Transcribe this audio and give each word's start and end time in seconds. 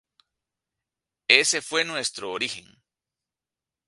Ese 1.27 1.61
fue 1.61 1.85
nuestro 1.85 2.31
origen. 2.31 2.65